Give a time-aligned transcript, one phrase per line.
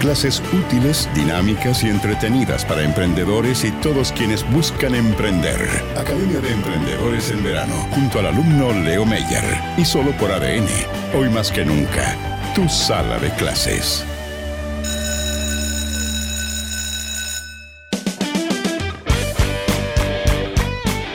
[0.00, 5.60] Clases útiles, dinámicas y entretenidas para emprendedores y todos quienes buscan emprender.
[5.94, 9.44] Academia de Emprendedores en verano, junto al alumno Leo Meyer.
[9.76, 10.66] Y solo por ADN.
[11.14, 12.16] Hoy más que nunca,
[12.54, 14.06] tu sala de clases.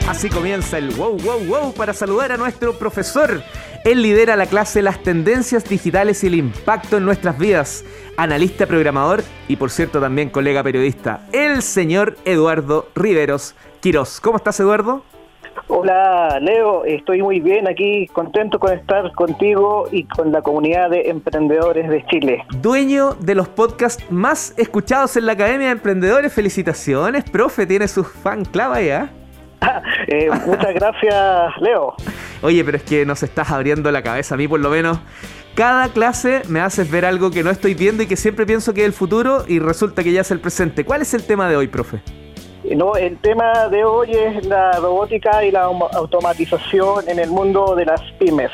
[0.08, 3.42] Así comienza el wow, wow, wow para saludar a nuestro profesor.
[3.86, 7.84] Él lidera la clase Las tendencias digitales y el impacto en nuestras vidas.
[8.16, 11.20] Analista programador y por cierto también colega periodista.
[11.32, 14.20] El señor Eduardo Riveros Quirós.
[14.20, 15.04] ¿Cómo estás Eduardo?
[15.68, 21.02] Hola Leo, estoy muy bien aquí, contento con estar contigo y con la comunidad de
[21.08, 22.44] emprendedores de Chile.
[22.60, 28.02] Dueño de los podcasts más escuchados en la Academia de Emprendedores, felicitaciones, profe, tiene su
[28.02, 29.10] fan clave ya.
[30.08, 31.96] Eh, muchas gracias, Leo.
[32.42, 34.98] Oye, pero es que nos estás abriendo la cabeza, a mí por lo menos.
[35.54, 38.82] Cada clase me haces ver algo que no estoy viendo y que siempre pienso que
[38.82, 40.84] es el futuro y resulta que ya es el presente.
[40.84, 42.00] ¿Cuál es el tema de hoy, profe?
[42.74, 47.86] No, el tema de hoy es la robótica y la automatización en el mundo de
[47.86, 48.50] las pymes.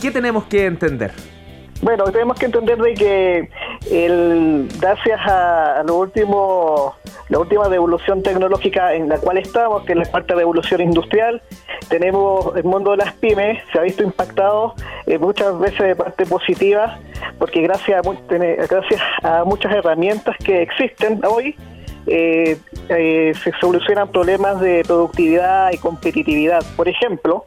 [0.00, 1.12] ¿Qué tenemos que entender?
[1.82, 3.50] Bueno, tenemos que entender de que
[3.90, 6.94] el, gracias a, lo último,
[7.28, 11.42] la última revolución tecnológica en la cual estamos, que es la cuarta revolución industrial,
[11.88, 14.74] tenemos el mundo de las pymes, se ha visto impactado
[15.06, 16.98] eh, muchas veces de parte positiva,
[17.38, 18.00] porque gracias
[19.22, 21.54] a, muchas herramientas que existen hoy,
[22.06, 22.56] eh,
[22.88, 26.64] eh, se solucionan problemas de productividad y competitividad.
[26.76, 27.42] Por ejemplo,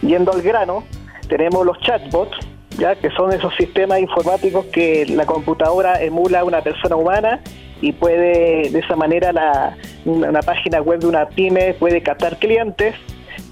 [0.00, 0.84] yendo al grano,
[1.28, 2.36] tenemos los chatbots,
[2.78, 7.40] ya que son esos sistemas informáticos que la computadora emula a una persona humana
[7.80, 12.94] y puede de esa manera la, una, página web de una pyme puede captar clientes,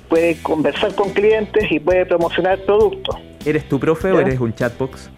[0.09, 3.17] puede conversar con clientes y puede promocionar productos.
[3.45, 5.11] ¿Eres tu profe o eres un chatbox?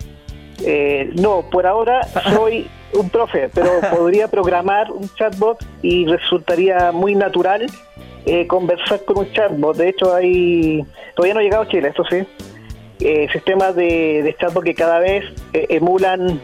[0.65, 2.03] Eh, no, por ahora
[2.35, 7.67] soy un profe, pero podría programar un chatbot y resultaría muy natural
[8.25, 9.77] eh, conversar con un chatbot.
[9.77, 12.25] De hecho, hay todavía no ha llegado a Chile, esto sí
[13.05, 16.41] eh, sistemas de, de chatbot que cada vez eh, emulan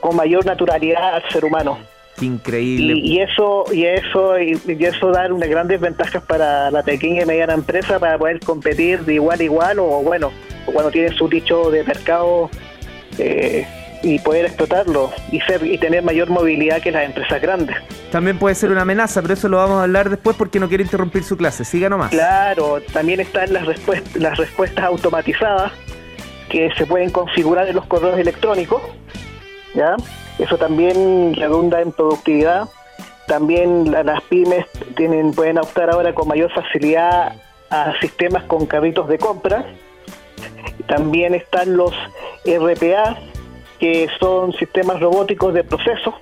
[0.00, 1.78] con mayor naturalidad al ser humano.
[2.20, 2.94] Increíble.
[2.96, 7.54] Y, eso y eso y, eso dar unas grandes ventajas para la pequeña y mediana
[7.54, 10.32] empresa para poder competir de igual a igual o bueno,
[10.64, 12.50] cuando tiene su dicho de mercado
[13.18, 13.66] eh,
[14.02, 17.76] y poder explotarlo y ser y tener mayor movilidad que las empresas grandes.
[18.10, 20.82] También puede ser una amenaza, pero eso lo vamos a hablar después porque no quiero
[20.82, 21.64] interrumpir su clase.
[21.64, 22.10] Siga nomás.
[22.10, 25.72] Claro, también están las respuestas las respuestas automatizadas
[26.48, 28.80] que se pueden configurar en los correos electrónicos,
[29.74, 29.96] ¿ya?
[30.38, 32.68] Eso también redunda en productividad.
[33.26, 34.64] También las pymes
[34.96, 37.34] tienen, pueden optar ahora con mayor facilidad
[37.70, 39.66] a sistemas con carritos de compra.
[40.86, 41.92] También están los
[42.46, 43.18] RPA,
[43.78, 46.14] que son sistemas robóticos de proceso.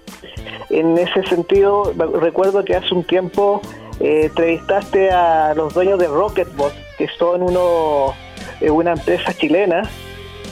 [0.71, 3.63] En ese sentido, recuerdo que hace un tiempo
[4.01, 8.15] eh, entrevistaste a los dueños de Rocketbot, que son uno,
[8.61, 9.89] eh, una empresa chilena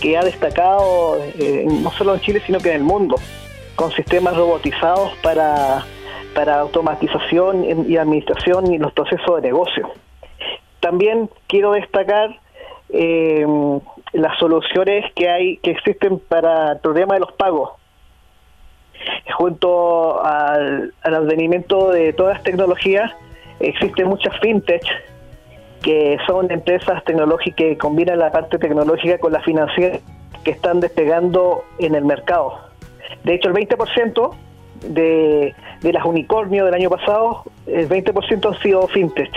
[0.00, 3.16] que ha destacado eh, no solo en Chile, sino que en el mundo,
[3.76, 5.84] con sistemas robotizados para,
[6.34, 9.90] para automatización y administración y los procesos de negocio.
[10.80, 12.38] También quiero destacar
[12.96, 13.44] eh,
[14.12, 17.70] las soluciones que hay que existen para el problema de los pagos.
[19.36, 23.10] Junto al, advenimiento de todas las tecnologías,
[23.58, 24.84] existen muchas fintech
[25.82, 29.98] que son empresas tecnológicas que combinan la parte tecnológica con la financiera
[30.44, 32.58] que están despegando en el mercado.
[33.24, 34.34] De hecho, el 20%
[34.86, 39.32] de, de las unicornios del año pasado, el 20% han sido fintech.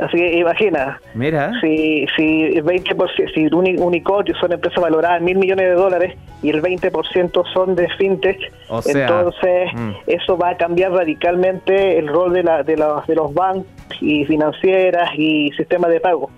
[0.00, 1.52] Así que imagina, Mira.
[1.60, 6.48] si, si, 20%, si un unicornio son empresas valoradas en mil millones de dólares y
[6.48, 8.50] el 20% son de fintech,
[8.86, 9.90] entonces mm.
[10.06, 13.66] eso va a cambiar radicalmente el rol de, la, de, de los bancos
[14.00, 16.30] y financieras y sistemas de pago.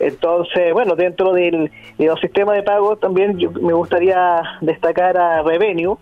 [0.00, 5.42] Entonces, bueno, dentro del, de los sistemas de pago también yo, me gustaría destacar a
[5.42, 5.96] Revenue,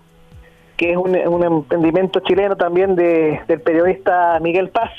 [0.78, 4.90] que es un, un emprendimiento chileno también de, del periodista Miguel Paz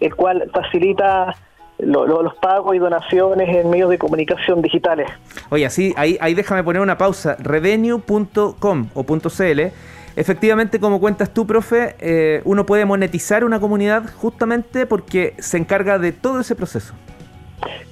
[0.00, 1.34] el cual facilita
[1.78, 5.08] los pagos y donaciones en medios de comunicación digitales.
[5.50, 7.36] Oye, así, ahí, ahí déjame poner una pausa.
[7.38, 9.72] Revenue.com o .cl
[10.16, 15.98] Efectivamente, como cuentas tú, profe, eh, uno puede monetizar una comunidad justamente porque se encarga
[15.98, 16.94] de todo ese proceso.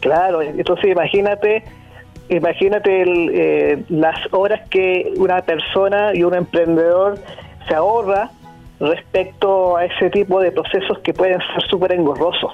[0.00, 1.64] Claro, entonces imagínate,
[2.28, 7.18] imagínate eh, las horas que una persona y un emprendedor
[7.68, 8.30] se ahorra
[8.80, 12.52] respecto a ese tipo de procesos que pueden ser súper engorrosos.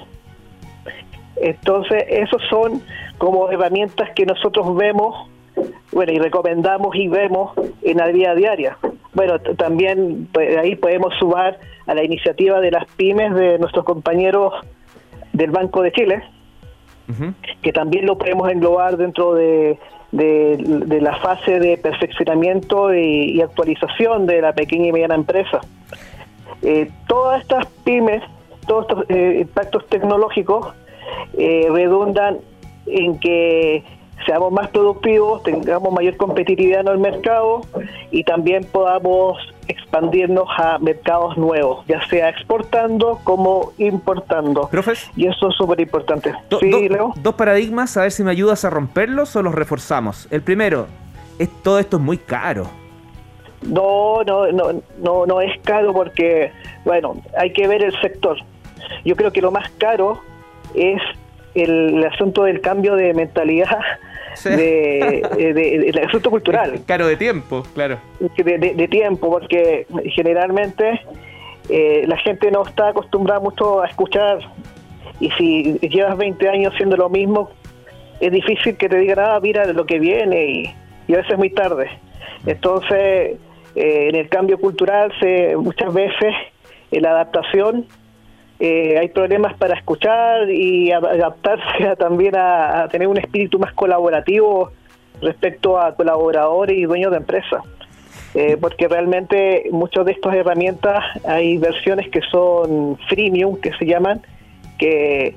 [1.35, 2.81] Entonces, esos son
[3.17, 5.29] como herramientas que nosotros vemos,
[5.91, 7.51] bueno, y recomendamos y vemos
[7.83, 8.77] en la vida diaria.
[9.13, 14.53] Bueno, también pues, ahí podemos sumar a la iniciativa de las pymes de nuestros compañeros
[15.33, 16.23] del Banco de Chile,
[17.61, 19.77] que también lo podemos englobar dentro de,
[20.11, 25.61] de, la fase de perfeccionamiento y, actualización de la pequeña y mediana empresa.
[26.65, 28.23] Eh, todas estas pymes,
[28.67, 30.73] todos estos eh, impactos tecnológicos
[31.37, 32.39] eh, redundan
[32.87, 33.83] en que
[34.25, 37.61] seamos más productivos, tengamos mayor competitividad en el mercado
[38.09, 44.67] y también podamos expandirnos a mercados nuevos, ya sea exportando como importando.
[45.15, 46.33] Y eso es súper importante.
[46.49, 50.27] Dos paradigmas, a ver si me ayudas a romperlos o los reforzamos.
[50.31, 50.87] El primero,
[51.37, 52.65] es, todo esto es muy caro.
[53.61, 56.51] No, no, no, no, no es caro porque,
[56.83, 58.37] bueno, hay que ver el sector.
[59.03, 60.21] Yo creo que lo más caro
[60.75, 61.01] es
[61.55, 63.79] el, asunto del cambio de mentalidad
[64.43, 65.21] de,
[65.87, 66.81] el asunto cultural.
[66.85, 67.99] Caro de tiempo, claro.
[68.19, 71.01] De, tiempo, porque generalmente
[71.69, 74.39] eh, la gente no está acostumbrada mucho a escuchar
[75.19, 77.49] y si llevas 20 años haciendo lo mismo,
[78.19, 80.65] es difícil que te digan, ah, mira lo que viene y,
[81.13, 81.89] a veces es muy tarde.
[82.45, 83.37] Entonces,
[83.75, 86.33] eh, en el cambio cultural se muchas veces
[86.91, 87.85] en la adaptación
[88.59, 94.71] eh, hay problemas para escuchar y adaptarse también a, tener un espíritu más colaborativo
[95.21, 97.63] respecto a colaboradores y dueños de empresas.
[98.33, 104.21] Eh, porque realmente muchas de estas herramientas hay versiones que son freemium, que se llaman,
[104.77, 105.35] que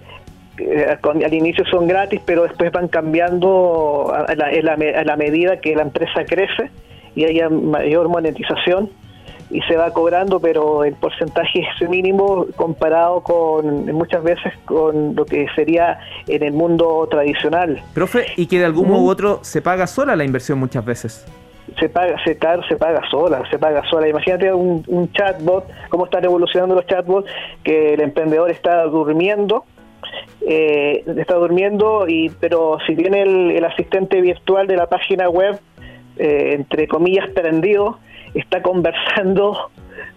[1.04, 6.70] al inicio son gratis, pero después van cambiando a la medida que la empresa crece
[7.18, 8.90] y haya mayor monetización
[9.50, 15.24] y se va cobrando, pero el porcentaje es mínimo comparado con muchas veces con lo
[15.24, 15.98] que sería
[16.28, 17.82] en el mundo tradicional.
[17.92, 21.26] Profe, y que de algún modo u otro se paga sola la inversión muchas veces.
[21.80, 22.38] Se paga, se,
[22.68, 24.08] se paga sola, se paga sola.
[24.08, 27.28] Imagínate un, chatbot, cómo están evolucionando los chatbots,
[27.64, 29.64] que el emprendedor está durmiendo,
[30.46, 33.22] eh, está durmiendo, y pero si viene
[33.56, 35.58] el, asistente virtual de la página web,
[36.18, 37.98] eh, entre comillas, prendido,
[38.34, 39.70] está conversando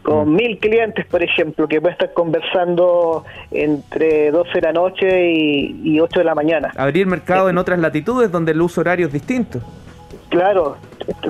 [0.04, 0.36] con mm.
[0.36, 6.20] mil clientes, por ejemplo, que puede estar conversando entre 12 de la noche y, 8
[6.20, 6.72] de la mañana.
[6.76, 9.60] Abrir mercado en otras latitudes donde el uso horario es distinto.
[10.30, 10.78] Claro,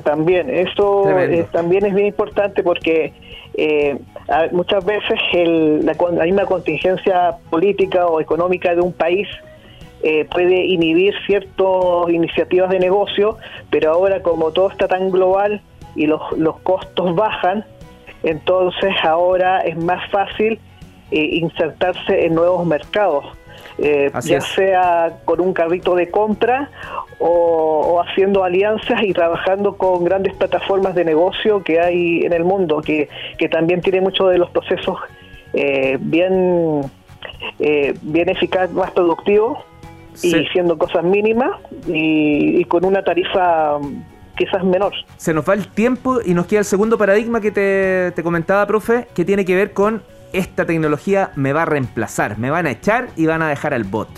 [0.04, 0.48] también.
[0.48, 3.12] Eso eh, también es bien importante porque
[3.54, 3.98] eh,
[4.52, 9.28] muchas veces el, la, la, misma contingencia política o económica de un país
[10.02, 13.38] eh, puede inhibir ciertas iniciativas de negocio,
[13.70, 15.62] pero ahora como todo está tan global,
[15.94, 17.64] y los, los costos bajan,
[18.22, 20.58] entonces ahora es más fácil
[21.10, 23.24] eh, insertarse en nuevos mercados.
[23.78, 26.68] Eh, ya sea con un carrito de compra
[27.18, 32.82] o, haciendo alianzas y trabajando con grandes plataformas de negocio que hay en el mundo,
[32.82, 33.08] que,
[33.38, 34.98] que también tiene muchos de los procesos
[35.54, 36.82] eh, bien,
[37.58, 39.58] bien eficaz, más productivos
[40.22, 41.50] y siendo cosas mínimas
[41.86, 43.78] y, y, con una tarifa
[44.36, 44.92] quizás menor.
[45.16, 49.06] Se nos va el tiempo y nos queda el segundo paradigma que te, comentaba, profe,
[49.14, 50.02] que tiene que ver con
[50.32, 53.84] esta tecnología me va a reemplazar, me van a echar y van a dejar al
[53.84, 54.08] bot.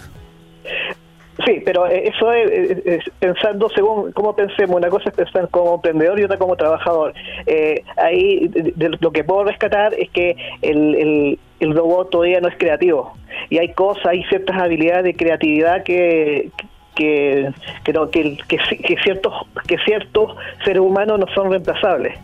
[1.45, 4.77] Sí, pero eh, eso es, pensando según cómo pensemos.
[4.77, 7.13] Una cosa es pensar como emprendedor y otra como trabajador.
[7.47, 12.57] Eh, ahí lo que puedo rescatar es que el, el, el, robot todavía no es
[12.57, 13.15] creativo.
[13.51, 16.51] Y hay cosas, hay ciertas habilidades de creatividad que,
[16.95, 17.51] que,
[17.85, 19.33] que, que, que, ciertos,
[19.67, 22.19] que ciertos seres humanos no son reemplazables.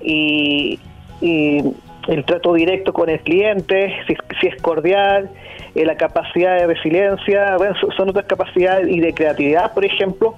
[0.00, 0.78] Y,
[1.20, 5.28] el trato directo con el cliente, si, es cordial,
[5.74, 7.56] eh, la capacidad de resiliencia,
[7.94, 10.36] son otras capacidades y de creatividad, por ejemplo,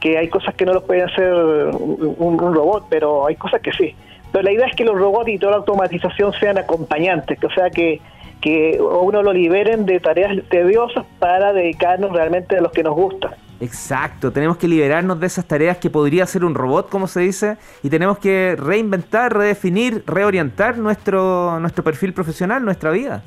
[0.00, 3.94] que hay cosas que no los puede hacer un, robot, pero hay cosas que sí.
[4.32, 7.70] Pero la idea es que los robots y toda la automatización sean acompañantes, o sea
[7.70, 8.00] que
[8.42, 13.36] que uno lo liberen de tareas tediosas para dedicarnos realmente a los que nos gusta.
[13.60, 17.56] Exacto, tenemos que liberarnos de esas tareas que podría ser un robot, como se dice,
[17.84, 23.22] y tenemos que reinventar, redefinir, reorientar nuestro, nuestro perfil profesional, nuestra vida.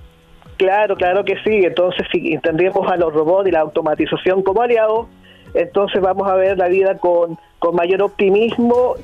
[0.58, 1.64] Claro, claro que sí.
[1.64, 5.08] Entonces, si entendemos a los robots y la automatización como aliados,
[5.54, 8.96] entonces vamos a ver la vida con, con mayor optimismo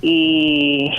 [0.00, 0.92] y,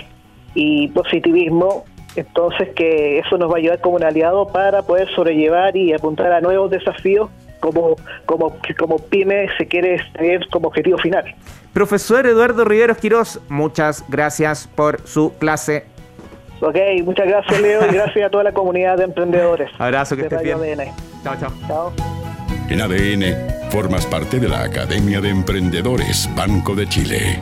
[0.53, 1.86] y positivismo,
[2.21, 6.31] entonces que eso nos va a ayudar como un aliado para poder sobrellevar y apuntar
[6.31, 7.95] a nuevos desafíos como,
[8.25, 11.24] como, como PYME se quiere tener como objetivo final.
[11.74, 15.86] Profesor Eduardo Riveros Quirós, muchas gracias por su clase.
[16.59, 19.69] Ok, muchas gracias Leo y gracias a toda la comunidad de emprendedores.
[19.77, 20.57] Abrazo, que estés bien.
[21.24, 21.51] Chao, chao.
[21.67, 21.93] Chao.
[22.69, 27.39] En ADN formas parte de la Academia de Emprendedores Banco de Chile.